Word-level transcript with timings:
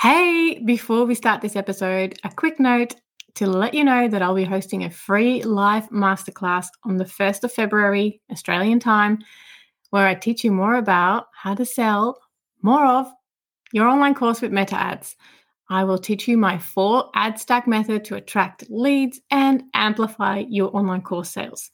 Hey, 0.00 0.60
before 0.64 1.06
we 1.06 1.16
start 1.16 1.40
this 1.40 1.56
episode, 1.56 2.20
a 2.22 2.30
quick 2.30 2.60
note 2.60 2.94
to 3.34 3.48
let 3.48 3.74
you 3.74 3.82
know 3.82 4.06
that 4.06 4.22
I'll 4.22 4.32
be 4.32 4.44
hosting 4.44 4.84
a 4.84 4.90
free 4.90 5.42
live 5.42 5.88
masterclass 5.90 6.68
on 6.84 6.98
the 6.98 7.04
1st 7.04 7.42
of 7.42 7.52
February, 7.52 8.20
Australian 8.30 8.78
time, 8.78 9.18
where 9.90 10.06
I 10.06 10.14
teach 10.14 10.44
you 10.44 10.52
more 10.52 10.76
about 10.76 11.26
how 11.34 11.56
to 11.56 11.66
sell 11.66 12.16
more 12.62 12.86
of 12.86 13.10
your 13.72 13.88
online 13.88 14.14
course 14.14 14.40
with 14.40 14.52
meta 14.52 14.76
ads. 14.76 15.16
I 15.68 15.82
will 15.82 15.98
teach 15.98 16.28
you 16.28 16.38
my 16.38 16.58
four 16.58 17.10
ad 17.16 17.40
stack 17.40 17.66
method 17.66 18.04
to 18.04 18.14
attract 18.14 18.70
leads 18.70 19.20
and 19.32 19.64
amplify 19.74 20.44
your 20.48 20.76
online 20.76 21.02
course 21.02 21.30
sales. 21.30 21.72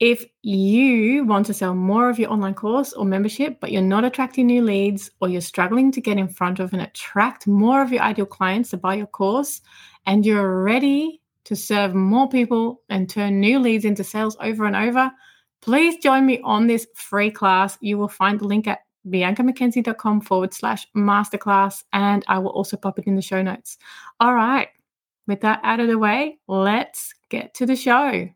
If 0.00 0.24
you 0.42 1.24
want 1.24 1.46
to 1.46 1.54
sell 1.54 1.74
more 1.74 2.08
of 2.08 2.20
your 2.20 2.30
online 2.30 2.54
course 2.54 2.92
or 2.92 3.04
membership, 3.04 3.58
but 3.60 3.72
you're 3.72 3.82
not 3.82 4.04
attracting 4.04 4.46
new 4.46 4.62
leads, 4.62 5.10
or 5.20 5.28
you're 5.28 5.40
struggling 5.40 5.90
to 5.90 6.00
get 6.00 6.18
in 6.18 6.28
front 6.28 6.60
of 6.60 6.72
and 6.72 6.82
attract 6.82 7.48
more 7.48 7.82
of 7.82 7.90
your 7.90 8.02
ideal 8.02 8.26
clients 8.26 8.70
to 8.70 8.76
buy 8.76 8.94
your 8.94 9.08
course, 9.08 9.60
and 10.06 10.24
you're 10.24 10.62
ready 10.62 11.20
to 11.44 11.56
serve 11.56 11.94
more 11.94 12.28
people 12.28 12.82
and 12.88 13.10
turn 13.10 13.40
new 13.40 13.58
leads 13.58 13.84
into 13.84 14.04
sales 14.04 14.36
over 14.40 14.66
and 14.66 14.76
over, 14.76 15.10
please 15.62 15.96
join 15.96 16.24
me 16.26 16.40
on 16.44 16.68
this 16.68 16.86
free 16.94 17.30
class. 17.30 17.76
You 17.80 17.98
will 17.98 18.08
find 18.08 18.38
the 18.38 18.46
link 18.46 18.68
at 18.68 18.80
biancamckenzie.com 19.08 20.20
forward 20.20 20.54
slash 20.54 20.86
masterclass, 20.96 21.82
and 21.92 22.24
I 22.28 22.38
will 22.38 22.50
also 22.50 22.76
pop 22.76 23.00
it 23.00 23.06
in 23.06 23.16
the 23.16 23.22
show 23.22 23.42
notes. 23.42 23.78
All 24.20 24.34
right, 24.34 24.68
with 25.26 25.40
that 25.40 25.60
out 25.64 25.80
of 25.80 25.88
the 25.88 25.98
way, 25.98 26.38
let's 26.46 27.14
get 27.30 27.54
to 27.54 27.66
the 27.66 27.76
show. 27.76 28.28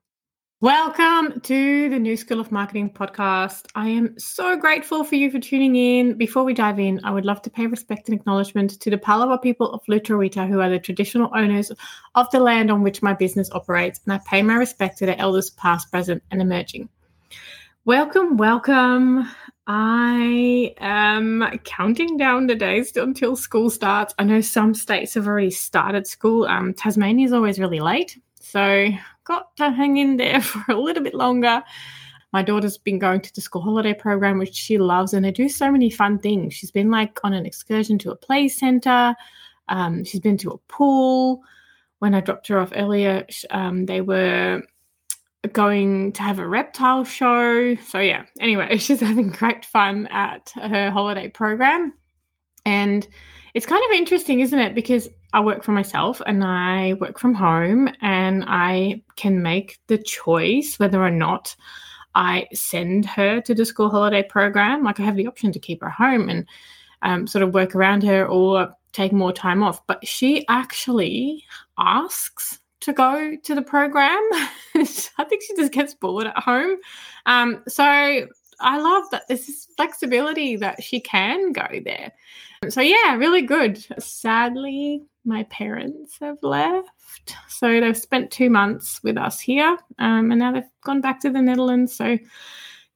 Welcome 0.62 1.40
to 1.40 1.88
the 1.88 1.98
New 1.98 2.16
School 2.16 2.38
of 2.38 2.52
Marketing 2.52 2.88
podcast. 2.88 3.66
I 3.74 3.88
am 3.88 4.16
so 4.16 4.56
grateful 4.56 5.02
for 5.02 5.16
you 5.16 5.28
for 5.28 5.40
tuning 5.40 5.74
in. 5.74 6.16
Before 6.16 6.44
we 6.44 6.54
dive 6.54 6.78
in, 6.78 7.00
I 7.02 7.10
would 7.10 7.24
love 7.24 7.42
to 7.42 7.50
pay 7.50 7.66
respect 7.66 8.08
and 8.08 8.16
acknowledgement 8.16 8.78
to 8.80 8.88
the 8.88 8.96
Palawa 8.96 9.42
people 9.42 9.72
of 9.72 9.80
Lutruwita, 9.86 10.46
who 10.46 10.60
are 10.60 10.70
the 10.70 10.78
traditional 10.78 11.32
owners 11.34 11.72
of 12.14 12.30
the 12.30 12.38
land 12.38 12.70
on 12.70 12.84
which 12.84 13.02
my 13.02 13.12
business 13.12 13.50
operates, 13.50 13.98
and 14.04 14.12
I 14.12 14.20
pay 14.24 14.40
my 14.40 14.54
respect 14.54 14.98
to 14.98 15.06
the 15.06 15.18
elders 15.18 15.50
past, 15.50 15.90
present, 15.90 16.22
and 16.30 16.40
emerging. 16.40 16.88
Welcome, 17.84 18.36
welcome. 18.36 19.28
I 19.66 20.76
am 20.78 21.58
counting 21.64 22.16
down 22.16 22.46
the 22.46 22.54
days 22.54 22.96
until 22.96 23.34
school 23.34 23.68
starts. 23.68 24.14
I 24.16 24.22
know 24.22 24.40
some 24.40 24.74
states 24.74 25.14
have 25.14 25.26
already 25.26 25.50
started 25.50 26.06
school. 26.06 26.44
Um, 26.44 26.72
Tasmania 26.72 27.26
is 27.26 27.32
always 27.32 27.58
really 27.58 27.80
late. 27.80 28.16
So 28.40 28.90
got 29.24 29.56
to 29.56 29.70
hang 29.70 29.96
in 29.96 30.16
there 30.16 30.40
for 30.42 30.72
a 30.72 30.78
little 30.78 31.02
bit 31.02 31.14
longer. 31.14 31.62
My 32.32 32.42
daughter's 32.42 32.78
been 32.78 32.98
going 32.98 33.20
to 33.20 33.34
the 33.34 33.42
school 33.42 33.60
holiday 33.60 33.92
program, 33.92 34.38
which 34.38 34.54
she 34.54 34.78
loves, 34.78 35.12
and 35.12 35.24
they 35.24 35.30
do 35.30 35.48
so 35.48 35.70
many 35.70 35.90
fun 35.90 36.18
things. 36.18 36.54
She's 36.54 36.70
been 36.70 36.90
like 36.90 37.20
on 37.24 37.34
an 37.34 37.44
excursion 37.44 37.98
to 37.98 38.10
a 38.10 38.16
play 38.16 38.48
center. 38.48 39.14
Um, 39.68 40.04
she's 40.04 40.20
been 40.20 40.38
to 40.38 40.50
a 40.52 40.58
pool. 40.68 41.42
When 41.98 42.14
I 42.14 42.20
dropped 42.20 42.48
her 42.48 42.58
off 42.58 42.72
earlier, 42.74 43.26
um, 43.50 43.86
they 43.86 44.00
were 44.00 44.62
going 45.52 46.12
to 46.12 46.22
have 46.22 46.38
a 46.38 46.48
reptile 46.48 47.04
show. 47.04 47.74
So 47.76 47.98
yeah, 47.98 48.24
anyway, 48.40 48.76
she's 48.78 49.00
having 49.00 49.28
great 49.30 49.64
fun 49.64 50.06
at 50.08 50.52
her 50.54 50.90
holiday 50.90 51.28
program. 51.28 51.92
And 52.64 53.06
it's 53.54 53.66
kind 53.66 53.82
of 53.84 53.96
interesting, 53.96 54.40
isn't 54.40 54.58
it? 54.58 54.74
Because 54.74 55.08
I 55.32 55.40
work 55.40 55.62
for 55.62 55.72
myself 55.72 56.22
and 56.26 56.44
I 56.44 56.94
work 56.94 57.18
from 57.18 57.34
home 57.34 57.88
and 58.00 58.44
I 58.46 59.02
can 59.16 59.42
make 59.42 59.78
the 59.88 59.98
choice 59.98 60.78
whether 60.78 61.02
or 61.02 61.10
not 61.10 61.54
I 62.14 62.46
send 62.52 63.06
her 63.06 63.40
to 63.40 63.54
the 63.54 63.64
school 63.64 63.90
holiday 63.90 64.22
program. 64.22 64.84
Like 64.84 65.00
I 65.00 65.04
have 65.04 65.16
the 65.16 65.26
option 65.26 65.52
to 65.52 65.58
keep 65.58 65.80
her 65.82 65.90
home 65.90 66.28
and 66.28 66.46
um, 67.02 67.26
sort 67.26 67.42
of 67.42 67.54
work 67.54 67.74
around 67.74 68.02
her 68.04 68.26
or 68.26 68.74
take 68.92 69.12
more 69.12 69.32
time 69.32 69.62
off. 69.62 69.86
But 69.86 70.06
she 70.06 70.46
actually 70.48 71.44
asks 71.78 72.58
to 72.80 72.92
go 72.92 73.36
to 73.42 73.54
the 73.54 73.62
program. 73.62 74.20
I 74.74 74.84
think 74.84 75.42
she 75.42 75.56
just 75.56 75.72
gets 75.72 75.94
bored 75.94 76.26
at 76.26 76.38
home. 76.38 76.76
Um, 77.26 77.62
so 77.68 78.26
I 78.62 78.80
love 78.80 79.04
that 79.10 79.28
there's 79.28 79.46
this 79.46 79.68
flexibility 79.76 80.56
that 80.56 80.82
she 80.82 81.00
can 81.00 81.52
go 81.52 81.66
there. 81.84 82.12
So 82.68 82.80
yeah, 82.80 83.16
really 83.16 83.42
good. 83.42 83.84
Sadly, 84.02 85.02
my 85.24 85.44
parents 85.44 86.18
have 86.20 86.38
left. 86.42 86.88
So 87.48 87.80
they've 87.80 87.96
spent 87.96 88.30
two 88.30 88.50
months 88.50 89.02
with 89.02 89.16
us 89.16 89.40
here. 89.40 89.76
Um, 89.98 90.30
and 90.30 90.38
now 90.38 90.52
they've 90.52 90.62
gone 90.84 91.00
back 91.00 91.20
to 91.20 91.30
the 91.30 91.42
Netherlands. 91.42 91.94
So 91.94 92.18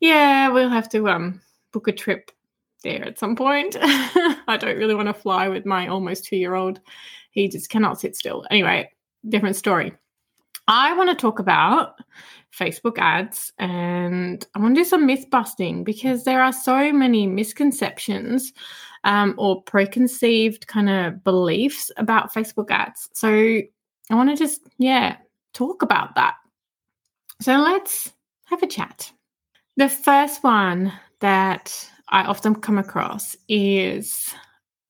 yeah, 0.01 0.49
we'll 0.49 0.71
have 0.71 0.89
to 0.91 1.09
um 1.09 1.41
book 1.73 1.89
a 1.89 1.93
trip 1.93 2.31
there 2.83 3.05
at 3.05 3.19
some 3.19 3.37
point. 3.37 3.77
I 3.81 4.57
don't 4.59 4.79
really 4.79 4.95
want 4.95 5.09
to 5.09 5.15
fly 5.15 5.49
with 5.49 5.67
my 5.67 5.89
almost 5.89 6.25
two 6.25 6.37
year 6.37 6.55
old. 6.55 6.81
He 7.31 7.49
just 7.49 7.71
cannot 7.71 8.01
sit 8.01 8.17
still. 8.17 8.47
Anyway, 8.51 8.91
different 9.29 9.57
story. 9.57 9.93
I 10.69 10.95
want 10.95 11.11
to 11.11 11.17
talk 11.17 11.39
about 11.39 12.01
Facebook 12.59 12.99
ads 12.99 13.53
and 13.59 14.47
I 14.55 14.59
want 14.59 14.75
to 14.75 14.81
do 14.81 14.85
some 14.85 15.07
myth 15.07 15.27
busting 15.31 15.85
because 15.85 16.25
there 16.25 16.43
are 16.43 16.53
so 16.53 16.93
many 16.93 17.27
misconceptions 17.27 18.53
um, 19.05 19.35
or 19.37 19.63
preconceived 19.63 20.67
kind 20.67 20.89
of 20.89 21.23
beliefs 21.23 21.91
about 21.97 22.33
Facebook 22.33 22.71
ads. 22.71 23.09
So 23.13 23.29
I 23.29 24.15
want 24.15 24.31
to 24.31 24.37
just, 24.37 24.63
yeah, 24.79 25.17
talk 25.53 25.83
about 25.83 26.15
that. 26.15 26.37
So 27.41 27.57
let's 27.59 28.13
have 28.47 28.63
a 28.63 28.67
chat. 28.67 29.13
The 29.77 29.89
first 29.89 30.43
one 30.43 30.93
that 31.21 31.91
I 32.09 32.25
often 32.25 32.55
come 32.55 32.79
across 32.79 33.37
is 33.49 34.35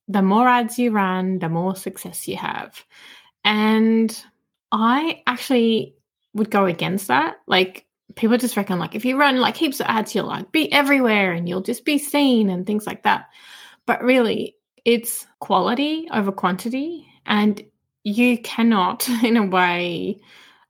the 0.06 0.22
more 0.22 0.46
ads 0.46 0.78
you 0.78 0.92
run, 0.92 1.40
the 1.40 1.48
more 1.48 1.74
success 1.74 2.28
you 2.28 2.36
have. 2.36 2.84
And 3.44 4.16
I 4.70 5.22
actually 5.26 5.95
would 6.36 6.50
go 6.50 6.66
against 6.66 7.08
that. 7.08 7.36
Like 7.46 7.86
people 8.14 8.38
just 8.38 8.56
reckon 8.56 8.78
like 8.78 8.94
if 8.94 9.04
you 9.04 9.18
run 9.18 9.40
like 9.40 9.56
heaps 9.56 9.80
of 9.80 9.86
ads, 9.86 10.14
you'll 10.14 10.26
like 10.26 10.52
be 10.52 10.72
everywhere 10.72 11.32
and 11.32 11.48
you'll 11.48 11.62
just 11.62 11.84
be 11.84 11.98
seen 11.98 12.48
and 12.50 12.66
things 12.66 12.86
like 12.86 13.02
that. 13.02 13.26
But 13.86 14.02
really, 14.02 14.56
it's 14.84 15.26
quality 15.40 16.08
over 16.12 16.30
quantity, 16.32 17.06
and 17.26 17.62
you 18.04 18.38
cannot, 18.38 19.08
in 19.24 19.36
a 19.36 19.46
way, 19.46 20.18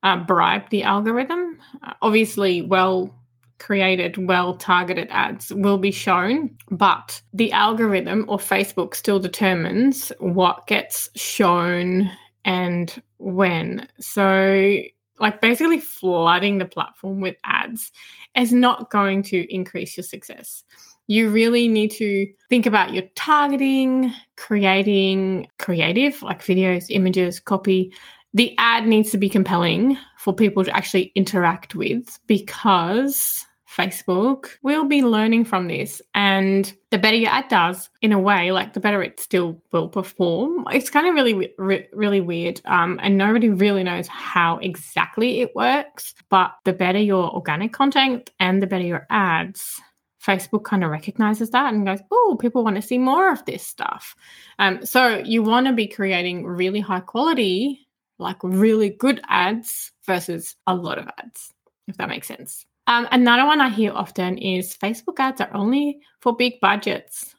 uh, 0.02 0.16
bribe 0.24 0.70
the 0.70 0.82
algorithm. 0.82 1.58
Uh, 1.82 1.92
obviously, 2.02 2.62
well 2.62 3.14
created, 3.58 4.16
well 4.26 4.54
targeted 4.56 5.08
ads 5.10 5.52
will 5.52 5.78
be 5.78 5.90
shown, 5.90 6.56
but 6.70 7.20
the 7.32 7.52
algorithm 7.52 8.24
or 8.28 8.38
Facebook 8.38 8.94
still 8.94 9.18
determines 9.18 10.12
what 10.18 10.66
gets 10.66 11.08
shown 11.16 12.10
and 12.44 13.02
when. 13.18 13.88
So, 13.98 14.78
like 15.18 15.40
basically 15.40 15.80
flooding 15.80 16.58
the 16.58 16.64
platform 16.64 17.20
with 17.20 17.36
ads 17.44 17.92
is 18.36 18.52
not 18.52 18.90
going 18.90 19.22
to 19.22 19.52
increase 19.52 19.96
your 19.96 20.04
success 20.04 20.64
you 21.08 21.30
really 21.30 21.68
need 21.68 21.90
to 21.92 22.26
think 22.48 22.66
about 22.66 22.92
your 22.92 23.04
targeting, 23.14 24.12
creating 24.36 25.46
creative, 25.58 26.20
like 26.22 26.42
videos, 26.42 26.86
images, 26.90 27.38
copy. 27.38 27.92
The 28.34 28.54
ad 28.58 28.86
needs 28.86 29.10
to 29.12 29.18
be 29.18 29.28
compelling 29.28 29.96
for 30.18 30.34
people 30.34 30.64
to 30.64 30.76
actually 30.76 31.12
interact 31.14 31.74
with 31.74 32.18
because 32.26 33.46
Facebook 33.76 34.48
will 34.62 34.84
be 34.84 35.02
learning 35.02 35.44
from 35.44 35.68
this. 35.68 36.00
And 36.14 36.72
the 36.90 36.98
better 36.98 37.16
your 37.16 37.30
ad 37.30 37.48
does, 37.48 37.90
in 38.00 38.12
a 38.12 38.18
way, 38.18 38.50
like 38.50 38.72
the 38.72 38.80
better 38.80 39.02
it 39.02 39.20
still 39.20 39.60
will 39.70 39.88
perform. 39.88 40.66
It's 40.72 40.88
kind 40.88 41.06
of 41.06 41.14
really, 41.14 41.52
really 41.92 42.20
weird. 42.20 42.60
Um, 42.64 42.98
and 43.02 43.18
nobody 43.18 43.50
really 43.50 43.82
knows 43.82 44.08
how 44.08 44.58
exactly 44.58 45.40
it 45.40 45.54
works. 45.54 46.14
But 46.30 46.52
the 46.64 46.72
better 46.72 46.98
your 46.98 47.34
organic 47.34 47.72
content 47.72 48.30
and 48.40 48.62
the 48.62 48.66
better 48.66 48.84
your 48.84 49.06
ads, 49.10 49.80
Facebook 50.24 50.64
kind 50.64 50.82
of 50.82 50.90
recognizes 50.90 51.50
that 51.50 51.72
and 51.72 51.86
goes, 51.86 52.00
oh, 52.10 52.38
people 52.40 52.64
want 52.64 52.76
to 52.76 52.82
see 52.82 52.98
more 52.98 53.30
of 53.30 53.44
this 53.44 53.62
stuff. 53.62 54.16
Um, 54.58 54.86
so 54.86 55.18
you 55.18 55.42
want 55.42 55.66
to 55.66 55.72
be 55.72 55.86
creating 55.86 56.46
really 56.46 56.80
high 56.80 57.00
quality, 57.00 57.86
like 58.18 58.38
really 58.42 58.88
good 58.88 59.20
ads 59.28 59.92
versus 60.06 60.56
a 60.66 60.74
lot 60.74 60.98
of 60.98 61.08
ads, 61.18 61.52
if 61.86 61.98
that 61.98 62.08
makes 62.08 62.26
sense. 62.26 62.64
Um, 62.86 63.08
another 63.10 63.46
one 63.46 63.60
I 63.60 63.68
hear 63.68 63.92
often 63.92 64.38
is 64.38 64.76
Facebook 64.76 65.18
ads 65.18 65.40
are 65.40 65.54
only 65.54 65.98
for 66.20 66.36
big 66.36 66.60
budgets. 66.60 67.34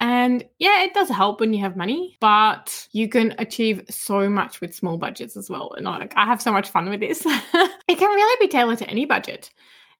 And 0.00 0.44
yeah, 0.58 0.82
it 0.82 0.92
does 0.92 1.08
help 1.08 1.40
when 1.40 1.54
you 1.54 1.60
have 1.60 1.76
money, 1.76 2.16
but 2.20 2.88
you 2.92 3.08
can 3.08 3.34
achieve 3.38 3.82
so 3.88 4.28
much 4.28 4.60
with 4.60 4.74
small 4.74 4.98
budgets 4.98 5.36
as 5.36 5.48
well. 5.48 5.72
And 5.76 5.86
like 5.86 6.12
I 6.16 6.26
have 6.26 6.42
so 6.42 6.52
much 6.52 6.68
fun 6.68 6.90
with 6.90 7.00
this. 7.00 7.22
it 7.24 7.98
can 7.98 8.10
really 8.10 8.36
be 8.46 8.48
tailored 8.48 8.78
to 8.78 8.90
any 8.90 9.06
budget. 9.06 9.50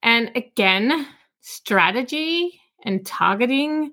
And 0.02 0.30
again, 0.34 1.06
strategy 1.40 2.60
and 2.84 3.06
targeting 3.06 3.92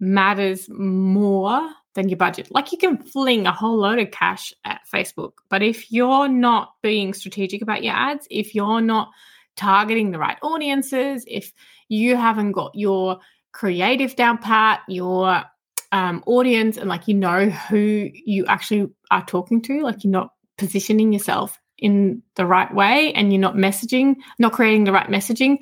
matters 0.00 0.68
more 0.68 1.70
than 1.94 2.08
your 2.08 2.16
budget. 2.16 2.50
Like 2.50 2.72
you 2.72 2.78
can 2.78 2.96
fling 2.96 3.46
a 3.46 3.52
whole 3.52 3.76
load 3.76 4.00
of 4.00 4.10
cash 4.10 4.52
at 4.64 4.80
Facebook, 4.92 5.32
but 5.48 5.62
if 5.62 5.92
you're 5.92 6.28
not 6.28 6.74
being 6.82 7.14
strategic 7.14 7.62
about 7.62 7.84
your 7.84 7.94
ads, 7.94 8.26
if 8.30 8.54
you're 8.54 8.80
not 8.80 9.10
targeting 9.56 10.10
the 10.10 10.18
right 10.18 10.38
audiences, 10.42 11.24
if 11.26 11.52
you 11.88 12.16
haven't 12.16 12.52
got 12.52 12.72
your 12.74 13.18
creative 13.52 14.16
down 14.16 14.38
pat, 14.38 14.80
your 14.88 15.42
um, 15.92 16.22
audience, 16.26 16.76
and 16.76 16.88
like 16.88 17.08
you 17.08 17.14
know 17.14 17.50
who 17.50 18.10
you 18.12 18.46
actually 18.46 18.88
are 19.10 19.24
talking 19.24 19.60
to, 19.62 19.82
like 19.82 20.04
you're 20.04 20.10
not 20.10 20.32
positioning 20.58 21.12
yourself 21.12 21.58
in 21.78 22.22
the 22.36 22.46
right 22.46 22.72
way 22.72 23.12
and 23.12 23.32
you're 23.32 23.40
not 23.40 23.56
messaging, 23.56 24.16
not 24.38 24.52
creating 24.52 24.84
the 24.84 24.92
right 24.92 25.08
messaging, 25.08 25.58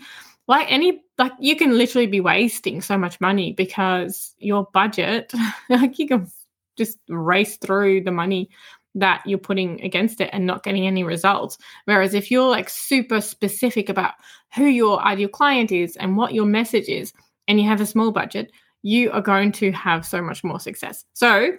like 0.46 0.70
any 0.70 1.02
like 1.16 1.32
you 1.38 1.56
can 1.56 1.78
literally 1.78 2.06
be 2.06 2.20
wasting 2.20 2.80
so 2.80 2.98
much 2.98 3.20
money 3.20 3.52
because 3.52 4.34
your 4.38 4.66
budget 4.72 5.32
like 5.68 5.98
you 5.98 6.08
can 6.08 6.30
just 6.76 6.98
race 7.08 7.56
through 7.58 8.02
the 8.02 8.10
money 8.10 8.48
that 8.94 9.22
you're 9.24 9.38
putting 9.38 9.80
against 9.82 10.20
it 10.20 10.30
and 10.32 10.46
not 10.46 10.62
getting 10.62 10.86
any 10.86 11.04
results 11.04 11.56
whereas 11.84 12.14
if 12.14 12.30
you're 12.30 12.48
like 12.48 12.68
super 12.68 13.20
specific 13.20 13.88
about 13.88 14.14
who 14.54 14.64
your 14.64 15.00
ideal 15.02 15.28
client 15.28 15.70
is 15.70 15.96
and 15.96 16.16
what 16.16 16.34
your 16.34 16.46
message 16.46 16.88
is 16.88 17.12
and 17.46 17.60
you 17.60 17.66
have 17.68 17.80
a 17.80 17.86
small 17.86 18.10
budget 18.10 18.50
you 18.82 19.10
are 19.12 19.20
going 19.20 19.52
to 19.52 19.70
have 19.72 20.06
so 20.06 20.20
much 20.20 20.42
more 20.42 20.58
success 20.58 21.04
so 21.12 21.52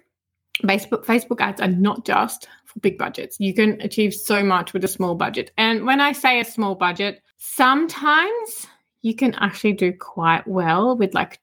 Facebook 0.63 1.05
Facebook 1.05 1.41
ads 1.41 1.61
are 1.61 1.67
not 1.67 2.05
just 2.05 2.47
for 2.65 2.79
big 2.79 2.97
budgets. 2.97 3.37
You 3.39 3.53
can 3.53 3.81
achieve 3.81 4.13
so 4.13 4.43
much 4.43 4.73
with 4.73 4.83
a 4.83 4.87
small 4.87 5.15
budget. 5.15 5.51
And 5.57 5.85
when 5.85 6.01
I 6.01 6.11
say 6.11 6.39
a 6.39 6.45
small 6.45 6.75
budget, 6.75 7.21
sometimes 7.37 8.67
you 9.01 9.15
can 9.15 9.33
actually 9.35 9.73
do 9.73 9.93
quite 9.93 10.47
well 10.47 10.95
with 10.95 11.13
like 11.13 11.39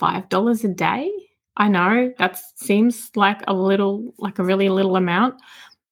$5 0.00 0.64
a 0.64 0.68
day. 0.68 1.10
I 1.56 1.68
know 1.68 2.12
that 2.18 2.40
seems 2.56 3.10
like 3.14 3.42
a 3.48 3.52
little, 3.52 4.14
like 4.18 4.38
a 4.38 4.44
really 4.44 4.68
little 4.68 4.96
amount. 4.96 5.34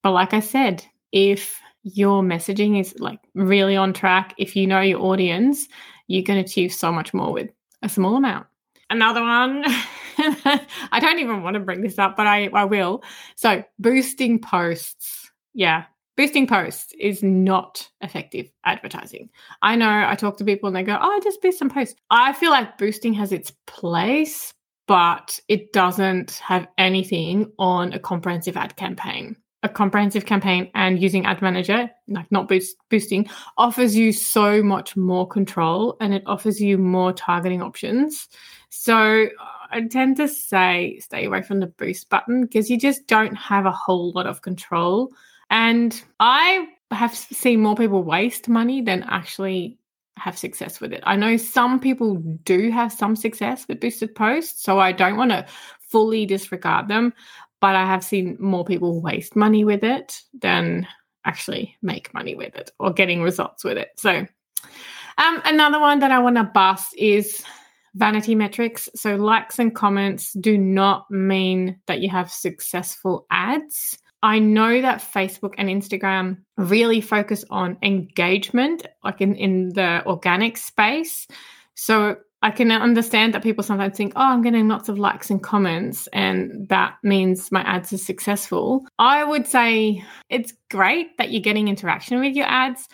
But 0.02 0.12
like 0.12 0.32
I 0.32 0.40
said, 0.40 0.84
if 1.12 1.60
your 1.82 2.22
messaging 2.22 2.80
is 2.80 2.98
like 2.98 3.20
really 3.34 3.76
on 3.76 3.92
track, 3.92 4.34
if 4.38 4.56
you 4.56 4.66
know 4.66 4.80
your 4.80 5.00
audience, 5.00 5.68
you 6.06 6.22
can 6.22 6.36
achieve 6.36 6.72
so 6.72 6.92
much 6.92 7.12
more 7.12 7.32
with 7.32 7.50
a 7.82 7.88
small 7.88 8.16
amount. 8.16 8.46
Another 8.90 9.20
one, 9.20 9.64
I 10.18 10.98
don't 11.00 11.18
even 11.18 11.42
want 11.42 11.54
to 11.54 11.60
bring 11.60 11.82
this 11.82 11.98
up, 11.98 12.16
but 12.16 12.26
I, 12.26 12.48
I 12.48 12.64
will. 12.64 13.02
So, 13.36 13.62
boosting 13.78 14.38
posts. 14.38 15.30
Yeah, 15.52 15.84
boosting 16.16 16.46
posts 16.46 16.92
is 16.98 17.22
not 17.22 17.88
effective 18.00 18.50
advertising. 18.64 19.30
I 19.62 19.76
know 19.76 20.04
I 20.06 20.14
talk 20.14 20.36
to 20.38 20.44
people 20.44 20.66
and 20.66 20.76
they 20.76 20.82
go, 20.82 20.98
oh, 21.00 21.20
just 21.22 21.40
boost 21.42 21.58
some 21.58 21.70
posts. 21.70 21.94
I 22.10 22.32
feel 22.32 22.50
like 22.50 22.76
boosting 22.78 23.14
has 23.14 23.30
its 23.30 23.52
place, 23.66 24.52
but 24.88 25.38
it 25.48 25.72
doesn't 25.72 26.32
have 26.36 26.66
anything 26.78 27.52
on 27.58 27.92
a 27.92 27.98
comprehensive 28.00 28.56
ad 28.56 28.74
campaign. 28.76 29.36
A 29.62 29.68
comprehensive 29.68 30.24
campaign 30.24 30.70
and 30.74 31.00
using 31.00 31.26
ad 31.26 31.42
manager, 31.42 31.90
like 32.08 32.30
not 32.32 32.48
boost, 32.48 32.76
boosting, 32.88 33.28
offers 33.58 33.94
you 33.94 34.12
so 34.12 34.62
much 34.62 34.96
more 34.96 35.28
control 35.28 35.96
and 36.00 36.14
it 36.14 36.22
offers 36.26 36.60
you 36.60 36.78
more 36.78 37.12
targeting 37.12 37.60
options. 37.60 38.28
So 38.70 39.24
uh, 39.24 39.44
I 39.70 39.82
tend 39.82 40.16
to 40.16 40.28
say 40.28 40.98
stay 41.00 41.26
away 41.26 41.42
from 41.42 41.60
the 41.60 41.66
boost 41.66 42.08
button 42.08 42.42
because 42.42 42.70
you 42.70 42.78
just 42.78 43.06
don't 43.06 43.34
have 43.34 43.66
a 43.66 43.72
whole 43.72 44.12
lot 44.12 44.26
of 44.26 44.42
control 44.42 45.12
and 45.50 46.02
I 46.20 46.68
have 46.90 47.14
seen 47.14 47.60
more 47.60 47.76
people 47.76 48.02
waste 48.02 48.48
money 48.48 48.80
than 48.80 49.02
actually 49.02 49.77
have 50.18 50.38
success 50.38 50.80
with 50.80 50.92
it. 50.92 51.02
I 51.04 51.16
know 51.16 51.36
some 51.36 51.80
people 51.80 52.16
do 52.44 52.70
have 52.70 52.92
some 52.92 53.16
success 53.16 53.66
with 53.68 53.80
boosted 53.80 54.14
posts, 54.14 54.62
so 54.62 54.78
I 54.78 54.92
don't 54.92 55.16
want 55.16 55.30
to 55.30 55.46
fully 55.80 56.26
disregard 56.26 56.88
them, 56.88 57.12
but 57.60 57.74
I 57.74 57.84
have 57.84 58.04
seen 58.04 58.36
more 58.38 58.64
people 58.64 59.00
waste 59.00 59.36
money 59.36 59.64
with 59.64 59.82
it 59.82 60.20
than 60.38 60.86
actually 61.24 61.76
make 61.82 62.12
money 62.14 62.34
with 62.34 62.54
it 62.56 62.70
or 62.78 62.92
getting 62.92 63.22
results 63.22 63.64
with 63.64 63.78
it. 63.78 63.90
So, 63.96 64.26
um, 65.18 65.42
another 65.44 65.80
one 65.80 65.98
that 65.98 66.12
I 66.12 66.18
want 66.20 66.36
to 66.36 66.44
bust 66.44 66.94
is 66.96 67.44
vanity 67.94 68.34
metrics. 68.34 68.88
So, 68.94 69.16
likes 69.16 69.58
and 69.58 69.74
comments 69.74 70.32
do 70.34 70.56
not 70.56 71.10
mean 71.10 71.80
that 71.86 72.00
you 72.00 72.08
have 72.10 72.30
successful 72.30 73.26
ads. 73.30 73.98
I 74.22 74.38
know 74.38 74.80
that 74.82 75.00
Facebook 75.00 75.54
and 75.58 75.68
Instagram 75.68 76.38
really 76.56 77.00
focus 77.00 77.44
on 77.50 77.78
engagement, 77.82 78.86
like 79.04 79.20
in, 79.20 79.34
in 79.36 79.70
the 79.74 80.04
organic 80.06 80.56
space. 80.56 81.26
So 81.74 82.16
I 82.42 82.50
can 82.50 82.70
understand 82.70 83.34
that 83.34 83.42
people 83.42 83.64
sometimes 83.64 83.96
think, 83.96 84.12
oh, 84.14 84.22
I'm 84.22 84.42
getting 84.42 84.68
lots 84.68 84.88
of 84.88 84.98
likes 84.98 85.30
and 85.30 85.42
comments, 85.42 86.06
and 86.12 86.68
that 86.68 86.96
means 87.02 87.50
my 87.50 87.62
ads 87.62 87.92
are 87.92 87.98
successful. 87.98 88.86
I 88.98 89.24
would 89.24 89.46
say 89.46 90.04
it's 90.30 90.52
great 90.70 91.16
that 91.18 91.32
you're 91.32 91.42
getting 91.42 91.66
interaction 91.66 92.20
with 92.20 92.36
your 92.36 92.46
ads, 92.46 92.88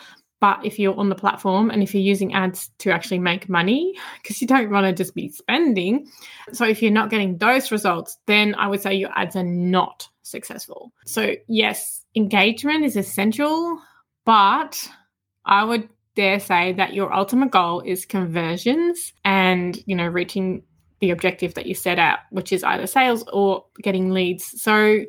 but 0.45 0.63
if 0.63 0.79
you're 0.79 0.99
on 0.99 1.09
the 1.09 1.15
platform 1.15 1.71
and 1.71 1.83
if 1.83 1.95
you're 1.95 2.03
using 2.03 2.35
ads 2.35 2.69
to 2.77 2.91
actually 2.91 3.19
make 3.19 3.49
money, 3.49 3.95
because 4.23 4.43
you 4.43 4.47
don't 4.47 4.69
want 4.69 4.85
to 4.85 4.93
just 4.93 5.15
be 5.15 5.31
spending. 5.31 6.07
So 6.53 6.67
if 6.67 6.83
you're 6.83 6.93
not 6.93 7.09
getting 7.09 7.39
those 7.39 7.73
results, 7.73 8.19
then 8.27 8.55
I 8.57 8.67
would 8.67 8.83
say 8.83 8.93
your 8.93 9.09
ads 9.19 9.37
are 9.37 9.43
not 9.43 10.07
successful. 10.21 10.93
So, 11.07 11.35
yes, 11.49 12.05
engagement 12.15 12.85
is 12.85 12.95
essential, 12.95 13.81
but 14.27 14.87
I 15.47 15.65
would 15.65 15.89
dare 16.15 16.41
say 16.41 16.75
that 16.75 16.93
your 16.93 17.11
ultimate 17.11 17.51
goal 17.51 17.81
is 17.81 18.05
conversions 18.05 19.15
and, 19.25 19.83
you 19.87 19.97
know, 19.97 20.07
reaching 20.07 20.63
the 21.01 21.11
objective 21.11 21.55
that 21.55 21.65
you 21.65 21.75
set 21.75 21.99
out, 21.99 22.19
which 22.33 22.53
is 22.53 22.63
either 22.65 22.87
sales 22.87 23.25
or 23.33 23.65
getting 23.83 24.11
leads. 24.11 24.61
So, 24.61 25.07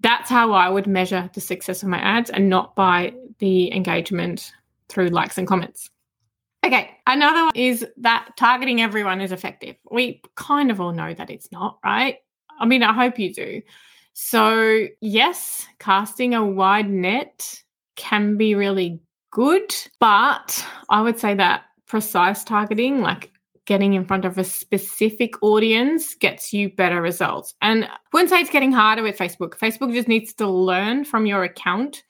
that's 0.00 0.28
how 0.28 0.52
I 0.52 0.68
would 0.68 0.86
measure 0.86 1.30
the 1.32 1.40
success 1.40 1.82
of 1.82 1.88
my 1.88 1.98
ads 1.98 2.28
and 2.28 2.50
not 2.50 2.76
by 2.76 3.14
the 3.38 3.74
engagement 3.74 4.52
through 4.88 5.08
likes 5.08 5.38
and 5.38 5.46
comments. 5.46 5.90
Okay, 6.64 6.90
another 7.06 7.44
one 7.44 7.52
is 7.54 7.86
that 7.98 8.30
targeting 8.36 8.80
everyone 8.80 9.20
is 9.20 9.32
effective. 9.32 9.76
We 9.90 10.20
kind 10.34 10.70
of 10.70 10.80
all 10.80 10.92
know 10.92 11.14
that 11.14 11.30
it's 11.30 11.50
not, 11.52 11.78
right? 11.84 12.16
I 12.58 12.66
mean, 12.66 12.82
I 12.82 12.92
hope 12.92 13.18
you 13.18 13.32
do. 13.32 13.62
So, 14.12 14.86
yes, 15.00 15.66
casting 15.78 16.34
a 16.34 16.44
wide 16.44 16.90
net 16.90 17.62
can 17.94 18.36
be 18.36 18.54
really 18.56 19.00
good, 19.30 19.74
but 20.00 20.66
I 20.90 21.00
would 21.02 21.18
say 21.18 21.34
that 21.34 21.62
precise 21.86 22.42
targeting, 22.42 23.00
like 23.00 23.30
getting 23.64 23.94
in 23.94 24.04
front 24.04 24.24
of 24.24 24.36
a 24.38 24.44
specific 24.44 25.40
audience, 25.42 26.14
gets 26.14 26.52
you 26.52 26.70
better 26.70 27.00
results. 27.00 27.54
And 27.62 27.84
I 27.84 27.96
wouldn't 28.12 28.30
say 28.30 28.40
it's 28.40 28.50
getting 28.50 28.72
harder 28.72 29.02
with 29.02 29.16
Facebook. 29.16 29.50
Facebook 29.58 29.92
just 29.92 30.08
needs 30.08 30.32
to 30.34 30.48
learn 30.48 31.04
from 31.04 31.26
your 31.26 31.44
account 31.44 32.02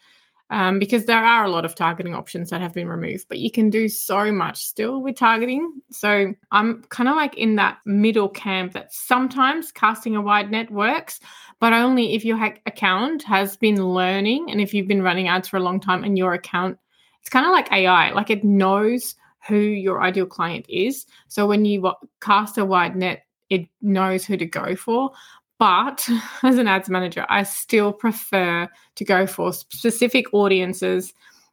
um, 0.50 0.78
because 0.78 1.04
there 1.04 1.24
are 1.24 1.44
a 1.44 1.50
lot 1.50 1.64
of 1.64 1.74
targeting 1.74 2.14
options 2.14 2.50
that 2.50 2.60
have 2.60 2.72
been 2.72 2.88
removed, 2.88 3.26
but 3.28 3.38
you 3.38 3.50
can 3.50 3.68
do 3.68 3.88
so 3.88 4.32
much 4.32 4.64
still 4.64 5.02
with 5.02 5.16
targeting. 5.16 5.72
So 5.90 6.32
I'm 6.52 6.82
kind 6.84 7.08
of 7.08 7.16
like 7.16 7.36
in 7.36 7.56
that 7.56 7.78
middle 7.84 8.28
camp 8.28 8.72
that 8.72 8.92
sometimes 8.92 9.70
casting 9.72 10.16
a 10.16 10.22
wide 10.22 10.50
net 10.50 10.70
works, 10.70 11.20
but 11.60 11.72
only 11.72 12.14
if 12.14 12.24
your 12.24 12.38
ha- 12.38 12.54
account 12.66 13.22
has 13.24 13.56
been 13.56 13.84
learning 13.84 14.50
and 14.50 14.60
if 14.60 14.72
you've 14.72 14.88
been 14.88 15.02
running 15.02 15.28
ads 15.28 15.48
for 15.48 15.58
a 15.58 15.62
long 15.62 15.80
time 15.80 16.02
and 16.02 16.16
your 16.16 16.32
account, 16.32 16.78
it's 17.20 17.30
kind 17.30 17.44
of 17.44 17.52
like 17.52 17.70
AI, 17.70 18.12
like 18.12 18.30
it 18.30 18.42
knows 18.42 19.14
who 19.46 19.58
your 19.58 20.02
ideal 20.02 20.26
client 20.26 20.66
is. 20.68 21.06
So 21.28 21.46
when 21.46 21.64
you 21.64 21.92
cast 22.20 22.58
a 22.58 22.64
wide 22.64 22.96
net, 22.96 23.24
it 23.50 23.66
knows 23.80 24.24
who 24.24 24.36
to 24.36 24.46
go 24.46 24.76
for. 24.76 25.10
But 25.58 26.08
as 26.42 26.58
an 26.58 26.68
ads 26.68 26.88
manager, 26.88 27.26
I 27.28 27.42
still 27.42 27.92
prefer 27.92 28.68
to 28.94 29.04
go 29.04 29.26
for 29.26 29.52
specific 29.52 30.32
audiences 30.32 31.12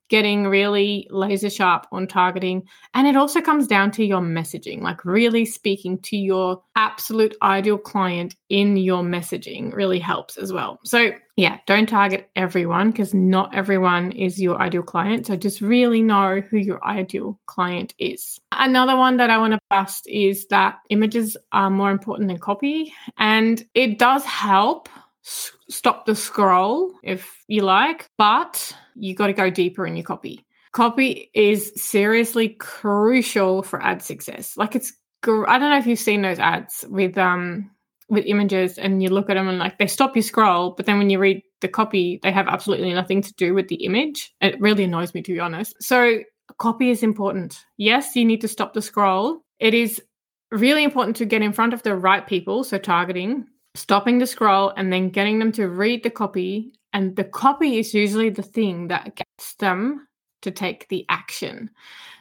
getting 0.09 0.47
really 0.47 1.07
laser 1.09 1.49
sharp 1.49 1.87
on 1.91 2.07
targeting. 2.07 2.67
And 2.93 3.07
it 3.07 3.15
also 3.15 3.41
comes 3.41 3.67
down 3.67 3.91
to 3.91 4.05
your 4.05 4.21
messaging, 4.21 4.81
like 4.81 5.03
really 5.05 5.45
speaking 5.45 5.99
to 6.03 6.17
your 6.17 6.61
absolute 6.75 7.35
ideal 7.41 7.77
client 7.77 8.35
in 8.49 8.77
your 8.77 9.03
messaging 9.03 9.73
really 9.73 9.99
helps 9.99 10.37
as 10.37 10.53
well. 10.53 10.79
So, 10.83 11.11
yeah, 11.37 11.57
don't 11.65 11.89
target 11.89 12.29
everyone 12.35 12.91
because 12.91 13.13
not 13.13 13.53
everyone 13.53 14.11
is 14.11 14.41
your 14.41 14.61
ideal 14.61 14.83
client. 14.83 15.25
So, 15.25 15.35
just 15.35 15.61
really 15.61 16.01
know 16.01 16.41
who 16.41 16.57
your 16.57 16.85
ideal 16.85 17.39
client 17.45 17.93
is. 17.97 18.39
Another 18.51 18.95
one 18.95 19.17
that 19.17 19.29
I 19.29 19.37
want 19.37 19.53
to 19.53 19.59
bust 19.69 20.07
is 20.07 20.45
that 20.47 20.77
images 20.89 21.35
are 21.51 21.69
more 21.69 21.91
important 21.91 22.29
than 22.29 22.37
copy. 22.37 22.93
And 23.17 23.65
it 23.73 23.99
does 23.99 24.23
help 24.23 24.87
stop 25.25 26.05
the 26.05 26.15
scroll 26.15 26.93
if 27.03 27.43
you 27.47 27.63
like, 27.63 28.09
but 28.17 28.75
you 28.95 29.15
got 29.15 29.27
to 29.27 29.33
go 29.33 29.49
deeper 29.49 29.85
in 29.85 29.95
your 29.95 30.05
copy. 30.05 30.45
Copy 30.71 31.31
is 31.33 31.71
seriously 31.75 32.49
crucial 32.49 33.63
for 33.63 33.81
ad 33.81 34.01
success. 34.01 34.55
Like 34.57 34.75
it's, 34.75 34.93
I 35.23 35.57
don't 35.57 35.71
know 35.71 35.77
if 35.77 35.87
you've 35.87 35.99
seen 35.99 36.21
those 36.21 36.39
ads 36.39 36.85
with 36.89 37.17
um 37.17 37.71
with 38.07 38.25
images 38.25 38.77
and 38.77 39.01
you 39.01 39.09
look 39.09 39.31
at 39.31 39.33
them 39.33 39.47
and 39.47 39.57
like 39.57 39.79
they 39.79 39.87
stop 39.87 40.15
your 40.15 40.21
scroll, 40.21 40.71
but 40.71 40.85
then 40.85 40.99
when 40.99 41.09
you 41.09 41.17
read 41.17 41.41
the 41.61 41.67
copy, 41.67 42.19
they 42.21 42.31
have 42.31 42.47
absolutely 42.47 42.93
nothing 42.93 43.21
to 43.23 43.33
do 43.33 43.55
with 43.55 43.67
the 43.67 43.83
image. 43.83 44.31
It 44.41 44.61
really 44.61 44.83
annoys 44.83 45.15
me 45.15 45.23
to 45.23 45.33
be 45.33 45.39
honest. 45.39 45.75
So 45.81 46.19
copy 46.59 46.91
is 46.91 47.01
important. 47.01 47.65
Yes, 47.77 48.15
you 48.15 48.23
need 48.23 48.41
to 48.41 48.47
stop 48.47 48.73
the 48.73 48.81
scroll. 48.81 49.41
It 49.59 49.73
is 49.73 49.99
really 50.51 50.83
important 50.83 51.15
to 51.17 51.25
get 51.25 51.41
in 51.41 51.53
front 51.53 51.73
of 51.73 51.81
the 51.81 51.95
right 51.95 52.27
people, 52.27 52.63
so 52.63 52.77
targeting, 52.77 53.47
stopping 53.75 54.17
the 54.17 54.27
scroll 54.27 54.73
and 54.77 54.91
then 54.91 55.09
getting 55.09 55.39
them 55.39 55.51
to 55.53 55.67
read 55.67 56.03
the 56.03 56.09
copy 56.09 56.73
and 56.93 57.15
the 57.17 57.25
copy 57.25 57.77
is 57.77 57.93
usually 57.93 58.29
the 58.29 58.41
thing 58.41 58.87
that 58.87 59.15
gets 59.15 59.55
them 59.55 60.07
to 60.41 60.49
take 60.49 60.87
the 60.87 61.05
action. 61.09 61.69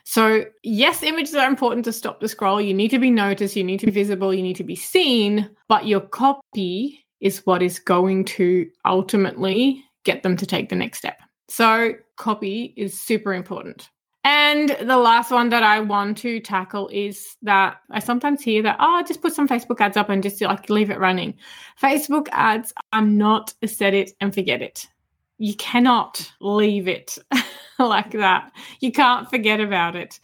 So, 0.02 0.44
yes, 0.64 1.02
images 1.02 1.36
are 1.36 1.48
important 1.48 1.84
to 1.84 1.92
stop 1.92 2.20
the 2.20 2.28
scroll. 2.28 2.60
You 2.60 2.74
need 2.74 2.90
to 2.90 2.98
be 2.98 3.10
noticed, 3.10 3.54
you 3.54 3.62
need 3.62 3.80
to 3.80 3.86
be 3.86 3.92
visible, 3.92 4.34
you 4.34 4.42
need 4.42 4.56
to 4.56 4.64
be 4.64 4.74
seen, 4.74 5.48
but 5.68 5.86
your 5.86 6.00
copy 6.00 7.06
is 7.20 7.46
what 7.46 7.62
is 7.62 7.78
going 7.78 8.24
to 8.24 8.68
ultimately 8.84 9.84
get 10.04 10.24
them 10.24 10.36
to 10.36 10.44
take 10.44 10.68
the 10.68 10.76
next 10.76 10.98
step. 10.98 11.18
So, 11.48 11.92
copy 12.16 12.74
is 12.76 13.00
super 13.00 13.32
important. 13.32 13.88
And 14.24 14.70
the 14.80 14.96
last 14.96 15.30
one 15.30 15.50
that 15.50 15.62
I 15.62 15.80
want 15.80 16.16
to 16.18 16.40
tackle 16.40 16.88
is 16.88 17.36
that 17.42 17.76
I 17.90 17.98
sometimes 17.98 18.42
hear 18.42 18.62
that, 18.62 18.76
oh, 18.80 19.04
just 19.06 19.20
put 19.20 19.34
some 19.34 19.46
Facebook 19.46 19.80
ads 19.80 19.98
up 19.98 20.08
and 20.08 20.22
just 20.22 20.40
like 20.40 20.70
leave 20.70 20.88
it 20.88 20.98
running. 20.98 21.34
Facebook 21.80 22.28
ads 22.32 22.72
are 22.94 23.02
not 23.02 23.52
a 23.60 23.68
set 23.68 23.92
it 23.92 24.12
and 24.22 24.32
forget 24.32 24.62
it. 24.62 24.86
You 25.36 25.54
cannot 25.56 26.32
leave 26.40 26.88
it 26.88 27.18
like 27.78 28.12
that. 28.12 28.50
You 28.80 28.92
can't 28.92 29.28
forget 29.28 29.60
about 29.60 29.94
it. 29.94 30.18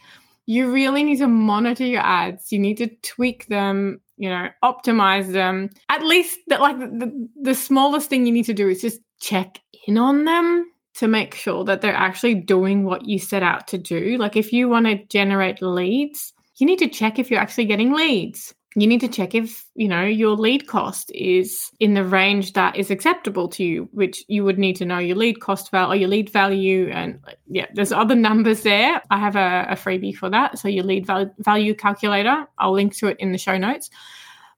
You 0.47 0.71
really 0.71 1.03
need 1.03 1.17
to 1.17 1.27
monitor 1.27 1.85
your 1.85 2.01
ads. 2.01 2.51
You 2.51 2.57
need 2.57 2.77
to 2.77 2.87
tweak 3.03 3.45
them, 3.47 4.01
you 4.17 4.29
know, 4.29 4.47
optimize 4.63 5.31
them. 5.31 5.69
At 5.89 6.03
least 6.03 6.39
that 6.47 6.59
like 6.59 6.79
the, 6.79 7.29
the 7.39 7.53
smallest 7.53 8.09
thing 8.09 8.25
you 8.25 8.33
need 8.33 8.45
to 8.45 8.53
do 8.55 8.67
is 8.67 8.81
just 8.81 8.99
check 9.19 9.59
in 9.85 9.99
on 9.99 10.25
them 10.25 10.71
to 10.95 11.07
make 11.07 11.35
sure 11.35 11.63
that 11.63 11.81
they're 11.81 11.93
actually 11.93 12.35
doing 12.35 12.83
what 12.83 13.07
you 13.07 13.19
set 13.19 13.43
out 13.43 13.67
to 13.67 13.77
do. 13.77 14.17
Like 14.17 14.35
if 14.35 14.51
you 14.51 14.67
want 14.67 14.85
to 14.87 15.03
generate 15.05 15.61
leads, 15.61 16.33
you 16.57 16.65
need 16.65 16.79
to 16.79 16.87
check 16.87 17.17
if 17.17 17.31
you're 17.31 17.39
actually 17.39 17.65
getting 17.65 17.93
leads. 17.93 18.53
You 18.75 18.87
need 18.87 19.01
to 19.01 19.09
check 19.09 19.35
if, 19.35 19.65
you 19.75 19.89
know, 19.89 20.03
your 20.03 20.31
lead 20.31 20.67
cost 20.67 21.11
is 21.13 21.71
in 21.81 21.93
the 21.93 22.05
range 22.05 22.53
that 22.53 22.77
is 22.77 22.89
acceptable 22.89 23.49
to 23.49 23.65
you, 23.65 23.89
which 23.91 24.23
you 24.29 24.45
would 24.45 24.57
need 24.57 24.77
to 24.77 24.85
know 24.85 24.97
your 24.97 25.17
lead 25.17 25.41
cost 25.41 25.71
value 25.71 25.91
or 25.91 25.95
your 25.95 26.09
lead 26.09 26.29
value. 26.29 26.89
And 26.89 27.19
yeah, 27.47 27.65
there's 27.73 27.91
other 27.91 28.15
numbers 28.15 28.63
there. 28.63 29.01
I 29.09 29.17
have 29.17 29.35
a, 29.35 29.67
a 29.69 29.75
freebie 29.75 30.15
for 30.15 30.29
that. 30.29 30.57
So 30.57 30.69
your 30.69 30.85
lead 30.85 31.05
val- 31.05 31.33
value 31.39 31.73
calculator, 31.73 32.47
I'll 32.59 32.71
link 32.71 32.95
to 32.97 33.07
it 33.07 33.17
in 33.19 33.33
the 33.33 33.37
show 33.37 33.57
notes. 33.57 33.89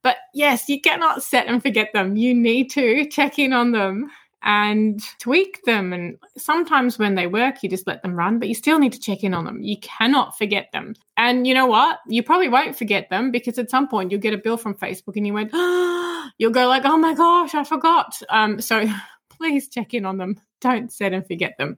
But 0.03 0.17
yes, 0.33 0.69
you 0.69 0.79
cannot 0.79 1.23
set 1.23 1.47
and 1.47 1.61
forget 1.61 1.89
them. 1.93 2.15
You 2.15 2.35
need 2.35 2.69
to 2.71 3.07
check 3.07 3.39
in 3.39 3.51
on 3.51 3.71
them 3.71 4.11
and 4.43 5.01
tweak 5.19 5.63
them. 5.63 5.93
And 5.93 6.17
sometimes 6.37 6.99
when 6.99 7.15
they 7.15 7.27
work, 7.27 7.63
you 7.63 7.69
just 7.69 7.87
let 7.87 8.01
them 8.03 8.15
run, 8.15 8.39
but 8.39 8.49
you 8.49 8.55
still 8.55 8.77
need 8.77 8.93
to 8.93 8.99
check 8.99 9.23
in 9.23 9.33
on 9.33 9.45
them. 9.45 9.61
You 9.61 9.77
cannot 9.79 10.37
forget 10.37 10.67
them. 10.73 10.95
And 11.17 11.47
you 11.47 11.53
know 11.53 11.65
what? 11.65 11.99
You 12.07 12.23
probably 12.23 12.49
won't 12.49 12.77
forget 12.77 13.09
them 13.09 13.31
because 13.31 13.57
at 13.57 13.69
some 13.69 13.87
point 13.87 14.11
you'll 14.11 14.19
get 14.19 14.33
a 14.33 14.37
bill 14.37 14.57
from 14.57 14.75
Facebook 14.75 15.15
and 15.15 15.25
you 15.25 15.33
went, 15.33 15.51
you'll 16.37 16.51
go 16.51 16.67
like, 16.67 16.83
oh 16.85 16.97
my 16.97 17.13
gosh, 17.13 17.55
I 17.55 17.63
forgot. 17.63 18.21
Um, 18.29 18.59
so 18.59 18.85
please 19.29 19.69
check 19.69 19.93
in 19.93 20.05
on 20.05 20.17
them. 20.17 20.39
Don't 20.59 20.91
set 20.91 21.13
and 21.13 21.25
forget 21.25 21.57
them. 21.57 21.77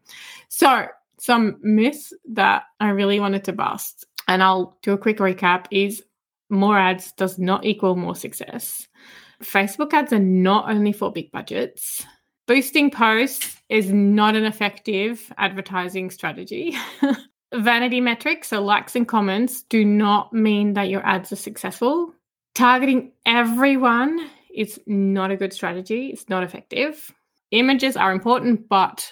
So 0.50 0.88
some 1.17 1.57
myths 1.62 2.13
that 2.31 2.63
I 2.79 2.89
really 2.89 3.19
wanted 3.19 3.43
to 3.45 3.53
bust, 3.53 4.05
and 4.27 4.43
I'll 4.43 4.77
do 4.81 4.93
a 4.93 4.98
quick 4.98 5.17
recap, 5.17 5.65
is 5.72 6.03
more 6.50 6.77
ads 6.77 7.12
does 7.13 7.39
not 7.39 7.65
equal 7.65 7.95
more 7.95 8.15
success. 8.15 8.88
Facebook 9.43 9.93
ads 9.93 10.13
are 10.13 10.19
not 10.19 10.69
only 10.69 10.93
for 10.93 11.12
big 11.12 11.31
budgets, 11.31 12.05
Boosting 12.47 12.91
posts 12.91 13.59
is 13.69 13.91
not 13.91 14.35
an 14.35 14.45
effective 14.45 15.33
advertising 15.37 16.11
strategy. 16.11 16.75
Vanity 17.53 18.01
metrics, 18.01 18.49
so 18.49 18.61
likes 18.61 18.95
and 18.95 19.07
comments, 19.07 19.63
do 19.63 19.83
not 19.83 20.31
mean 20.31 20.73
that 20.73 20.89
your 20.89 21.05
ads 21.05 21.31
are 21.31 21.37
successful. 21.37 22.13
Targeting 22.53 23.11
everyone 23.25 24.29
is 24.53 24.79
not 24.85 25.31
a 25.31 25.37
good 25.37 25.53
strategy, 25.53 26.07
it's 26.07 26.29
not 26.29 26.43
effective. 26.43 27.11
Images 27.51 27.97
are 27.97 28.11
important, 28.11 28.69
but 28.69 29.11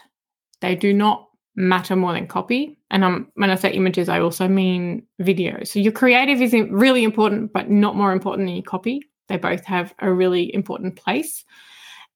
they 0.61 0.75
do 0.75 0.93
not 0.93 1.27
matter 1.55 1.95
more 1.95 2.13
than 2.13 2.27
copy. 2.27 2.77
And 2.91 3.03
um, 3.03 3.31
when 3.35 3.49
I 3.49 3.55
say 3.55 3.71
images, 3.71 4.09
I 4.09 4.19
also 4.19 4.47
mean 4.47 5.07
video. 5.19 5.63
So 5.63 5.79
your 5.79 5.91
creative 5.91 6.41
is 6.41 6.53
really 6.69 7.03
important, 7.03 7.51
but 7.53 7.69
not 7.69 7.95
more 7.95 8.11
important 8.11 8.47
than 8.47 8.55
your 8.55 8.63
copy. 8.63 9.01
They 9.27 9.37
both 9.37 9.65
have 9.65 9.93
a 9.99 10.11
really 10.11 10.53
important 10.53 10.95
place. 10.95 11.43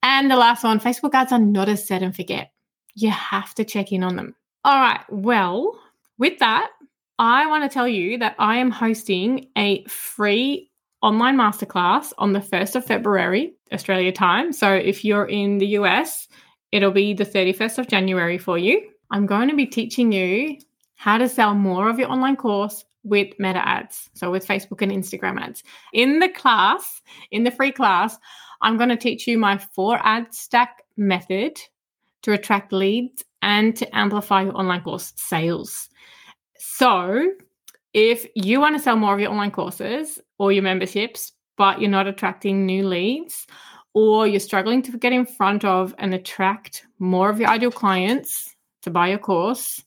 And 0.04 0.30
the 0.30 0.36
last 0.36 0.64
one 0.64 0.80
Facebook 0.80 1.14
ads 1.14 1.32
are 1.32 1.40
not 1.40 1.70
a 1.70 1.78
set 1.78 2.04
and 2.04 2.16
forget. 2.16 2.52
You 2.96 3.12
have 3.12 3.54
to 3.56 3.64
check 3.64 3.92
in 3.92 4.04
on 4.04 4.16
them. 4.16 4.36
All 4.64 4.80
right. 4.80 5.02
Well, 5.10 5.80
with 6.18 6.40
that, 6.40 6.70
I 7.20 7.48
want 7.48 7.64
to 7.64 7.74
tell 7.74 7.88
you 7.88 8.18
that 8.20 8.36
I 8.38 8.58
am 8.58 8.72
hosting 8.72 9.50
a 9.58 9.84
free 9.86 10.70
online 11.02 11.38
masterclass 11.38 12.12
on 12.18 12.34
the 12.34 12.40
1st 12.40 12.76
of 12.76 12.86
February, 12.86 13.54
Australia 13.72 14.12
time. 14.12 14.52
So 14.52 14.74
if 14.74 15.06
you're 15.06 15.26
in 15.26 15.58
the 15.58 15.68
US, 15.80 16.28
it'll 16.72 16.92
be 16.92 17.14
the 17.14 17.26
31st 17.26 17.80
of 17.80 17.88
January 17.88 18.38
for 18.38 18.58
you. 18.58 18.90
I'm 19.12 19.26
going 19.26 19.48
to 19.50 19.56
be 19.56 19.66
teaching 19.66 20.12
you 20.12 20.58
how 20.96 21.18
to 21.18 21.30
sell 21.30 21.54
more 21.54 21.90
of 21.90 22.00
your 22.00 22.12
online 22.12 22.36
course 22.36 22.84
with 23.04 23.34
meta 23.40 23.66
ads, 23.66 24.10
so 24.16 24.30
with 24.30 24.46
Facebook 24.46 24.82
and 24.82 24.92
Instagram 24.92 25.40
ads. 25.40 25.64
In 25.94 26.20
the 26.20 26.28
class, 26.28 27.02
in 27.32 27.44
the 27.44 27.52
free 27.52 27.72
class, 27.72 28.18
I'm 28.62 28.78
going 28.78 28.90
to 28.90 28.98
teach 28.98 29.28
you 29.28 29.38
my 29.38 29.58
four 29.58 30.00
ad 30.04 30.34
stack 30.34 30.84
method 30.96 31.60
to 32.24 32.34
attract 32.34 32.74
leads 32.74 33.24
and 33.42 33.76
to 33.76 33.96
amplify 33.96 34.44
your 34.44 34.58
online 34.58 34.82
course 34.82 35.14
sales. 35.16 35.90
So, 36.58 37.32
if 37.94 38.28
you 38.36 38.60
want 38.60 38.76
to 38.76 38.82
sell 38.82 38.96
more 38.96 39.14
of 39.14 39.20
your 39.20 39.32
online 39.32 39.52
courses 39.52 40.20
or 40.38 40.52
your 40.52 40.64
memberships, 40.64 41.32
but 41.58 41.82
you're 41.82 41.90
not 41.90 42.08
attracting 42.08 42.66
new 42.66 42.88
leads, 42.88 43.48
or 43.94 44.28
you're 44.28 44.40
struggling 44.40 44.82
to 44.84 44.98
get 44.98 45.14
in 45.14 45.26
front 45.26 45.66
of 45.66 45.96
and 45.98 46.14
attract 46.14 46.86
more 47.00 47.30
of 47.30 47.40
your 47.40 47.50
ideal 47.50 47.72
clients 47.72 48.56
to 48.84 48.92
buy 48.92 49.08
your 49.10 49.18
course, 49.18 49.84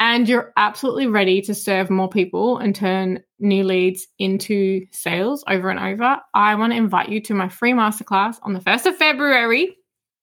and 0.00 0.26
you're 0.26 0.52
absolutely 0.56 1.06
ready 1.06 1.42
to 1.42 1.54
serve 1.54 1.90
more 1.90 2.08
people 2.08 2.56
and 2.56 2.74
turn 2.74 3.22
new 3.38 3.62
leads 3.62 4.08
into 4.18 4.86
sales 4.90 5.44
over 5.46 5.68
and 5.68 5.78
over, 5.78 6.16
I 6.32 6.54
want 6.54 6.72
to 6.72 6.78
invite 6.78 7.10
you 7.10 7.20
to 7.20 7.34
my 7.34 7.50
free 7.50 7.72
masterclass 7.72 8.38
on 8.42 8.54
the 8.54 8.60
1st 8.60 8.86
of 8.86 8.96
February, 8.96 9.76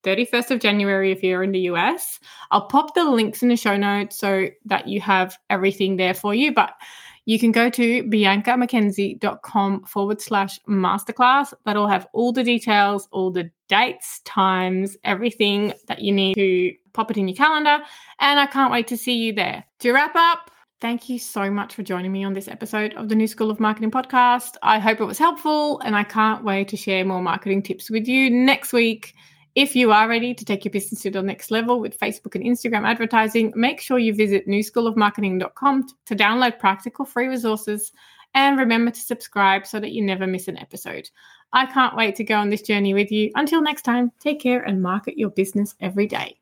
31st 0.03 0.51
of 0.51 0.60
January 0.60 1.12
if 1.12 1.22
you're 1.22 1.43
in 1.43 1.51
the 1.51 1.69
US. 1.72 2.19
I'll 2.50 2.65
pop 2.65 2.96
the 2.96 3.05
links 3.05 3.43
in 3.43 3.50
the 3.50 3.55
show 3.55 3.77
notes 3.77 4.17
so 4.17 4.48
that 4.65 4.88
you 4.88 5.00
have 5.01 5.38
everything 5.48 5.98
there 5.98 6.15
for 6.15 6.34
you. 6.34 6.53
But 6.55 6.74
you 7.25 7.38
can 7.38 7.51
go 7.51 7.69
to 7.69 8.03
biancamckenzie.com 8.03 9.84
forward 9.84 10.22
slash 10.22 10.60
masterclass. 10.67 11.53
That'll 11.65 11.88
have 11.88 12.07
all 12.13 12.31
the 12.31 12.43
details, 12.43 13.07
all 13.12 13.31
the 13.31 13.51
dates, 13.67 14.22
times, 14.24 14.96
everything 15.03 15.74
that 15.88 16.01
you 16.01 16.13
need 16.13 16.36
to 16.36 16.74
pop 16.97 17.11
it 17.11 17.17
in 17.17 17.27
your 17.27 17.37
calendar. 17.37 17.79
And 18.19 18.39
I 18.39 18.47
can't 18.47 18.71
wait 18.71 18.87
to 18.87 18.97
see 18.97 19.13
you 19.13 19.33
there. 19.33 19.63
To 19.79 19.93
wrap 19.93 20.15
up, 20.15 20.51
Thank 20.79 21.09
you 21.09 21.17
so 21.17 21.49
much 21.49 21.73
for 21.73 21.81
joining 21.81 22.11
me 22.11 22.23
on 22.23 22.33
this 22.33 22.47
episode 22.47 22.93
of 22.93 23.09
the 23.09 23.15
New 23.15 23.25
School 23.25 23.49
of 23.49 23.59
Marketing 23.59 23.89
podcast. 23.89 24.57
I 24.61 24.77
hope 24.77 25.01
it 25.01 25.05
was 25.05 25.17
helpful 25.17 25.79
and 25.79 25.95
I 25.95 26.03
can't 26.03 26.43
wait 26.43 26.67
to 26.67 26.77
share 26.77 27.03
more 27.03 27.19
marketing 27.19 27.63
tips 27.63 27.89
with 27.89 28.07
you 28.07 28.29
next 28.29 28.73
week. 28.73 29.15
If 29.55 29.75
you 29.75 29.91
are 29.91 30.07
ready 30.07 30.35
to 30.35 30.45
take 30.45 30.65
your 30.65 30.71
business 30.71 31.01
to 31.01 31.09
the 31.09 31.23
next 31.23 31.49
level 31.49 31.79
with 31.79 31.99
Facebook 31.99 32.35
and 32.35 32.43
Instagram 32.43 32.87
advertising, 32.87 33.53
make 33.55 33.81
sure 33.81 33.97
you 33.97 34.13
visit 34.13 34.47
newschoolofmarketing.com 34.47 35.87
to 36.05 36.15
download 36.15 36.59
practical 36.59 37.05
free 37.05 37.25
resources 37.25 37.91
and 38.35 38.59
remember 38.59 38.91
to 38.91 38.99
subscribe 38.99 39.65
so 39.65 39.79
that 39.79 39.93
you 39.93 40.03
never 40.03 40.27
miss 40.27 40.47
an 40.47 40.59
episode. 40.59 41.09
I 41.53 41.65
can't 41.65 41.95
wait 41.95 42.15
to 42.17 42.23
go 42.23 42.35
on 42.35 42.51
this 42.51 42.61
journey 42.61 42.93
with 42.93 43.11
you. 43.11 43.31
Until 43.33 43.63
next 43.63 43.81
time, 43.81 44.11
take 44.19 44.39
care 44.39 44.61
and 44.61 44.83
market 44.83 45.17
your 45.17 45.31
business 45.31 45.73
every 45.81 46.05
day. 46.05 46.37